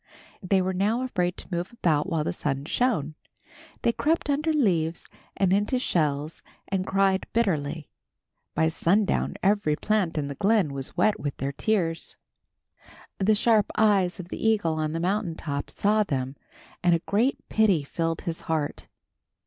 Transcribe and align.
They 0.41 0.63
were 0.63 0.73
now 0.73 1.03
afraid 1.03 1.37
to 1.37 1.51
move 1.55 1.71
about 1.71 2.09
while 2.09 2.23
the 2.23 2.33
sun 2.33 2.65
shone. 2.65 3.13
They 3.83 3.91
crept 3.91 4.31
under 4.31 4.51
leaves 4.51 5.07
and 5.37 5.53
into 5.53 5.77
shells 5.77 6.41
and 6.67 6.87
cried 6.87 7.27
bitterly. 7.33 7.87
By 8.55 8.69
sundown 8.69 9.35
every 9.43 9.75
plant 9.75 10.17
in 10.17 10.27
the 10.27 10.33
glen 10.33 10.73
was 10.73 10.97
wet 10.97 11.19
with 11.19 11.37
their 11.37 11.51
tears. 11.51 12.17
The 13.19 13.35
sharp 13.35 13.67
eyes 13.77 14.19
of 14.19 14.29
the 14.29 14.43
eagle 14.43 14.73
on 14.73 14.93
the 14.93 14.99
mountain 14.99 15.35
top 15.35 15.69
saw 15.69 16.01
them 16.01 16.35
and 16.81 16.95
a 16.95 16.99
great 17.05 17.37
pity 17.47 17.83
filled 17.83 18.21
his 18.21 18.41
heart. 18.49 18.87